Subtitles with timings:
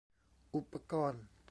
[0.55, 1.23] อุปกรณ์